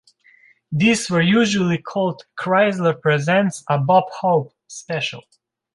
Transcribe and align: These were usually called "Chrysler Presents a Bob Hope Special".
These 0.71 1.11
were 1.11 1.21
usually 1.21 1.77
called 1.77 2.23
"Chrysler 2.35 2.99
Presents 2.99 3.63
a 3.69 3.77
Bob 3.77 4.05
Hope 4.21 4.51
Special". 4.65 5.21